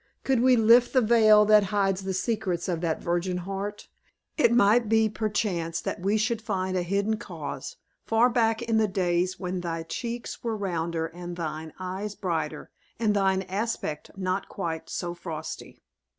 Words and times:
Could 0.23 0.41
we 0.41 0.55
lift 0.55 0.93
the 0.93 1.01
veil 1.01 1.45
that 1.45 1.65
hides 1.65 2.01
the 2.05 2.13
secrets 2.15 2.67
of 2.67 2.81
that 2.81 3.03
virgin 3.03 3.37
heart, 3.37 3.87
it 4.35 4.51
might 4.51 4.89
be, 4.89 5.07
perchance, 5.07 5.79
that 5.79 6.01
we 6.01 6.17
should 6.17 6.41
find 6.41 6.75
a 6.75 6.81
hidden 6.81 7.17
cause, 7.17 7.75
far 8.07 8.27
back 8.27 8.63
in 8.63 8.77
the 8.77 8.87
days 8.87 9.39
when 9.39 9.61
thy 9.61 9.83
cheeks 9.83 10.43
were 10.43 10.57
rounder 10.57 11.05
and 11.05 11.35
thine 11.35 11.71
eyes 11.77 12.15
brighter, 12.15 12.71
and 12.97 13.13
thine 13.15 13.43
aspect 13.43 14.09
not 14.17 14.49
quite 14.49 14.89
so 14.89 15.13
frosty. 15.13 15.83